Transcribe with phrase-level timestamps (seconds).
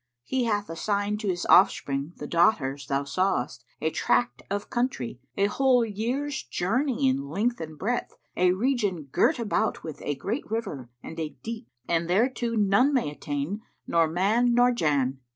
[0.23, 5.45] He hath assigned to his offspring, the daughters thou sawest, a tract of country, a
[5.45, 10.89] whole year's journey in length and breadth, a region girt about with a great river
[11.03, 15.19] and a deep; and thereto none may attain, nor man nor Jann.